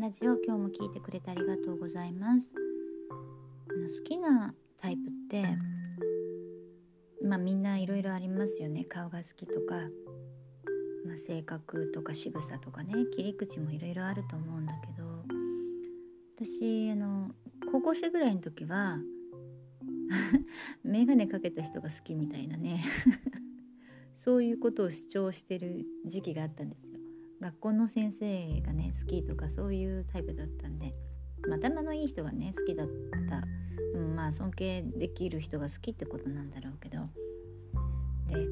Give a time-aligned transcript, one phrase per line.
[0.00, 2.46] ラジオ今日も聞いてくれてありがとうございます。
[3.98, 5.44] 好きなタイプって
[7.22, 8.84] まあみんないろいろありますよね。
[8.84, 9.74] 顔が好きとか、
[11.04, 12.94] まあ、性格とか仕草とかね。
[13.14, 15.04] 切り口もいろいろあると思うんだけど。
[16.38, 17.32] 私あの
[17.70, 18.98] 高校生ぐらいの時は
[20.82, 22.82] 眼鏡かけた人が好きみたいなね。
[24.16, 26.89] そういうことを主張してる時期があったんです
[27.40, 30.94] 学校の先生がね好きとかそういうタイプだったんで、
[31.50, 32.88] 頭のいい人がね好きだっ
[33.28, 33.40] た。
[33.92, 36.98] でもまあ尊敬できる人が好きってことなんだろうけど。
[38.28, 38.44] であの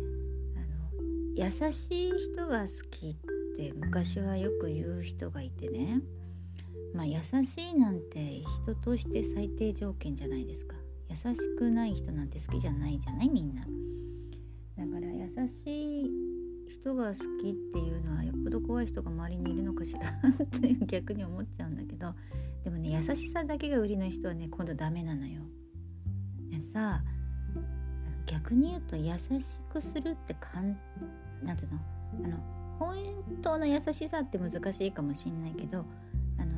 [1.37, 3.15] 優しい人が好きっ
[3.57, 6.01] て昔はよく言う人がいてね。
[6.95, 10.75] まあ優しいなんて人として最低条件じゃないですか。
[11.11, 13.29] 優しくない人なんて好きじゃないじゃない？
[13.29, 13.61] みんな。
[14.77, 16.11] だから優しい
[16.81, 22.15] 人が好きっていうのはよっぽど怖い人が周りにいるのかしらって逆に思っちゃうんだけど
[22.65, 25.43] でもね優しさだけが売りの人はね今度ダメなのよ。
[26.51, 27.03] でさ
[28.27, 29.19] 逆に言うと優し
[29.73, 30.79] くするってかん
[31.43, 31.79] なんていうの？
[32.25, 32.37] あの
[32.79, 32.97] 本
[33.43, 35.85] 当の優しさって難しいかもしんないけど
[36.39, 36.53] あの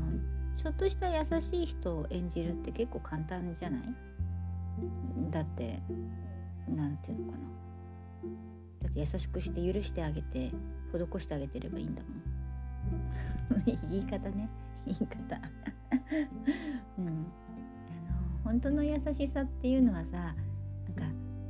[0.57, 3.83] ちょっとした優しい人を演じるって結構簡単じゃない？
[5.31, 5.81] だって
[6.69, 7.45] 何て言うのかな。
[8.91, 10.53] て優しくして許してあげて
[10.93, 12.23] 施してあげてればいいんだもん。
[13.91, 14.49] 言い方ね。
[14.87, 15.41] 言い方。
[16.99, 17.07] うん。
[17.07, 17.23] あの
[18.45, 20.35] 本当の優しさっていうのはさ
[20.87, 21.05] なんか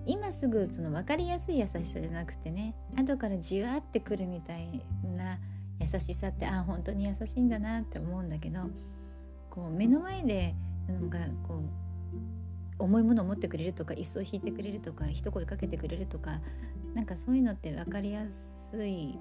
[0.07, 4.85] 今すぐその分かりやすい優しさじゃなくてね後からじわってくるみたい
[5.17, 5.39] な
[5.79, 8.69] 優しさってあ本当に優しいんだなって思うんだけど
[9.51, 10.55] こう目の前で
[10.89, 11.63] なんかこう
[12.79, 16.41] 重いものを持ってくれるとか椅子を引いてくれるとか一声かけてくれるとか
[16.95, 18.27] なんかそういうのって分かりや
[18.71, 19.19] すい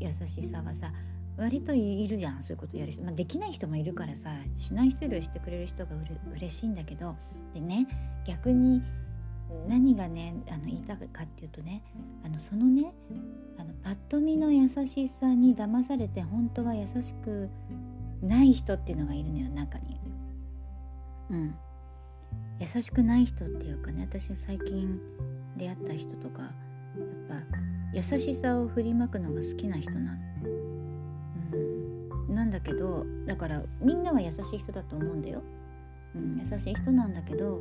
[0.00, 0.92] 優しさはさ
[1.36, 7.16] 割といるじゃんそういうことやる人、まあ、できない人もいるからさしない人よりしてくれる人がうれ嬉しいんだけど
[7.54, 7.86] でね
[8.26, 8.82] 逆に
[9.68, 11.82] 何がねあの言いたかっていうとね
[12.24, 12.92] あのそのね
[13.58, 17.50] あのパッと見の優しさに騙されて本当は優しく
[18.22, 20.00] ない人っていうのがいるのよ中に。
[21.30, 21.54] うん
[22.60, 25.00] 優しくない人っていうかね私最近
[25.56, 26.52] 出会った人とか
[26.98, 27.58] やっぱ
[27.92, 30.18] 優しさを振りまくのが好きな人な。
[31.52, 31.56] う
[32.30, 35.42] ん、なんだけどだからみんなは優しい人だと思うんだよ。
[36.14, 37.60] うん、優しい人なんだけど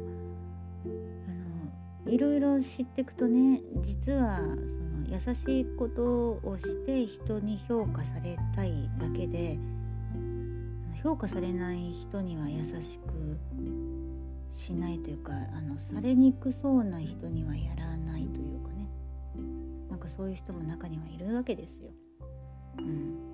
[0.85, 9.57] あのいろいろ知っていくとね実はその優しいことをして人に評価されたいだけで
[11.03, 13.39] 評価されない人には優しく
[14.51, 18.50] しないというかあのされにくそうな人にはやらないという
[20.01, 21.91] かそういう人も中にはいるわけですよ。
[22.77, 23.31] うん、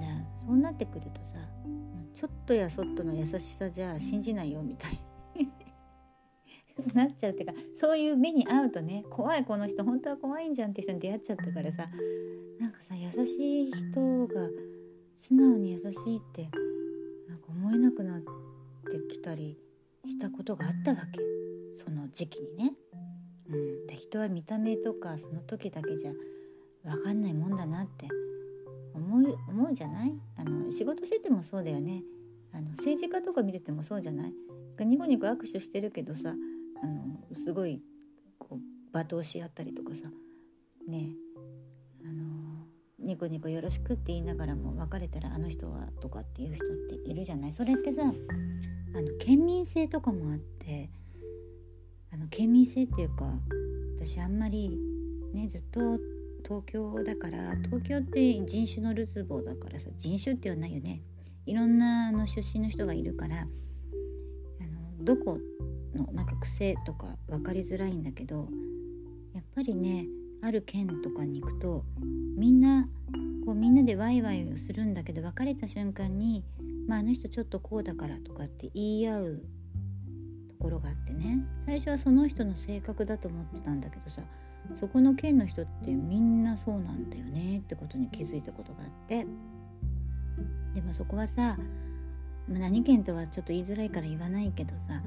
[0.00, 0.06] だ
[0.46, 1.38] そうなってくるとさ
[2.14, 5.00] ちょっとやそっとの優しさじゃ信じないよみたい
[6.94, 11.88] なっちゃうっていうかそういう目に遭うとね怖いこの人本当は怖いんじゃんって人に出会っちゃったからさ
[12.58, 14.48] なんかさ優しい人が
[15.16, 15.84] 素直に優し
[16.14, 16.50] いって
[17.28, 18.26] なんか思えなくなって
[19.08, 19.58] きたり
[20.04, 21.20] したことがあったわけ
[21.76, 22.74] その時期にね。
[23.52, 26.12] うん、人は見た目とかその時だけじゃ
[26.84, 28.08] 分かんないもんだなって
[28.94, 30.14] 思う思うじゃない？
[30.36, 32.02] あの仕事しててもそうだよね。
[32.52, 34.32] あの政治家とか見ててもそうじゃない？
[34.80, 36.34] ニコニコ握手してるけどさ
[36.82, 37.82] あのすごい
[38.38, 38.58] こ
[38.92, 40.08] う罵倒し合ったりとかさ。
[40.88, 41.10] ね
[42.04, 42.66] あの
[42.98, 46.68] ニコニコよろしくって言いながらも別れたらあの人はとかっていう人っ
[47.04, 47.52] ているじゃない？
[47.52, 50.90] それってさあの県民性とかもあって
[52.12, 53.24] あの県民性っていうか
[53.96, 54.78] 私あんまり
[55.32, 55.98] ねずっと
[56.44, 61.02] 東京だから東京って人種のるつぼだからさ人種ってはないよね。
[61.46, 65.38] いろんなあの出身の人がいるからあのどこ
[65.94, 68.48] のなんか癖とか分かりづらいんだけど
[69.34, 70.06] やっぱりね
[70.40, 71.84] ある県とかに行くと
[72.36, 72.88] みんな
[73.44, 76.44] こうみんなでワイワイするんだけど別れた瞬間に
[76.86, 79.42] まあ、あの人ちょっとこうだからとかって言い合う
[80.62, 81.44] ころがあってね。
[81.66, 84.22] 最初はその人の性格だと思ってたんだけどさ
[84.78, 89.26] そこの県の人ってみんなそうなんだよねってことに気づいたことがあって。
[90.74, 91.58] でもそこはさ、
[92.48, 95.02] 何県とはちょっと言いづらいから言わないけどさやっ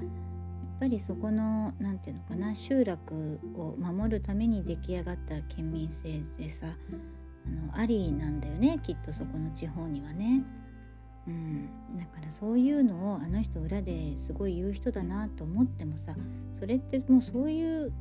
[0.80, 10.44] ぱりそこの何て言うのかな集落を守るために出来上がった県民性でさあのありなんだよねきっとそこの地方にはね。
[11.28, 11.65] うん、
[12.16, 16.16] からそういうのをあの人裏ですごい言う人だなと思ってもさ
[16.58, 17.92] それってもうそういう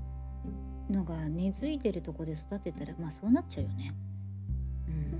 [0.90, 3.94] のが根付いてるとこで育てたらまあそうなっちゃうよね。
[4.88, 5.12] うん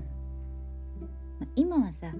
[1.39, 2.13] まあ、今はさ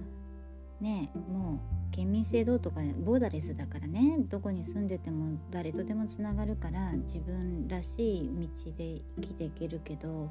[0.80, 8.30] ねもう県民性どうとかボーダレスだからねどこに住んでても誰とでもつながるから自分らしい
[8.64, 10.30] 道で生きていけるけど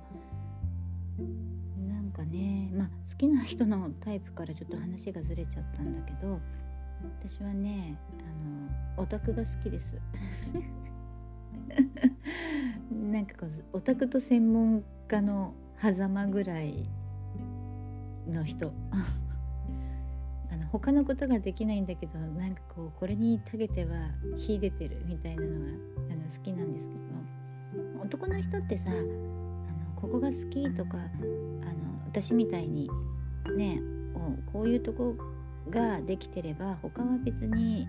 [2.16, 6.40] かねまあ好きな人のタイプからちょっと話がずれちゃったんだけど
[7.22, 9.98] 私はねあのオタクが好きです。
[12.92, 16.88] なんかこうオタクと専門家の狭間ぐらい
[18.28, 18.72] の人。
[20.52, 25.66] あの他のことができないんだけどなんかこうこれにたげては秀でてるみたいなのが
[26.12, 27.06] あの好きなんですけど。
[28.02, 29.02] 男の人ってさあの
[29.96, 30.98] ここが好きとか
[32.16, 32.90] 私みたいに
[33.58, 33.82] ね
[34.54, 35.18] こういうとこ
[35.70, 37.86] ができてれば他は別に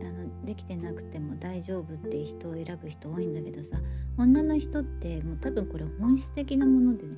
[0.00, 3.76] あのできてなくても大丈夫って人を選ぶ人多いんだけどさ
[4.16, 7.16] 女の人ってもう多分これ本質的なもので、ね、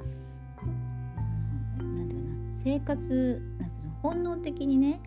[1.77, 5.03] なんていうかな生活なんていうの本能的にね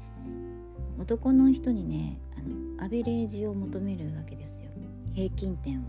[0.99, 2.41] 男の人にねあ
[2.77, 4.69] のアベレージを求めるわけですよ。
[5.15, 5.81] 平均点を、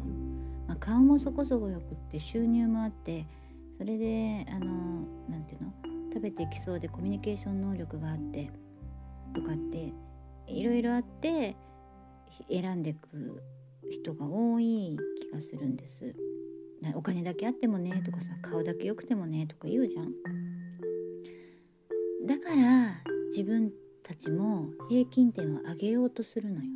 [0.66, 3.26] まあ、顔もそこそこよくって収入もあって
[3.80, 4.66] それであの
[5.30, 5.72] なんていうの？
[6.12, 8.50] 食べてきそうでコミュニケーション能力があって
[9.34, 9.94] とかって
[10.46, 11.56] いろいろあって
[12.50, 13.42] 選んでく
[13.90, 16.14] 人が多い気がするんです。
[16.94, 20.12] お金だけあってもねとかさ顔だけ良くてもねとか言うじゃん。
[22.26, 23.72] だから自分
[24.02, 26.70] たちも平均点を上げようとするのよ。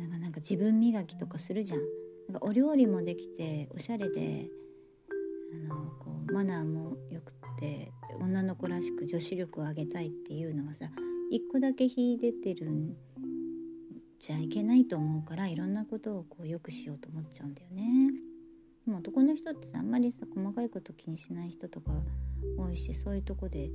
[0.00, 1.80] なんかなんか自分磨きとかするじゃん。
[2.28, 4.48] なんかお料理もできておしゃれで
[5.70, 10.86] あのこうマナーもよくて女の子らしく女子力を上げたいっていうのはさ
[11.30, 12.94] 一個だけ秀でてるん
[14.20, 18.12] じゃいけないと思うからいろんなことをこうよくしようと思っちゃうんだよね。
[18.84, 21.92] でも男の人ってさあんまりさ細かいこと気にしない人とか
[22.56, 23.70] 多いしそういうとこで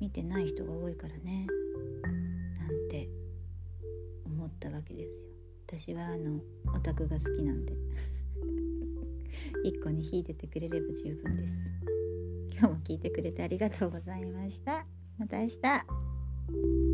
[0.00, 1.46] 見てない人が多いからね
[2.02, 3.08] なんて
[4.26, 5.32] 思ったわけですよ。
[5.66, 6.40] 私はあの
[6.74, 7.72] オタクが好きなんで
[9.64, 11.70] 1個に火出てくれれば十分です。
[12.52, 14.86] 今日も聞いてくれてありがとうございました。
[15.18, 16.91] また明日。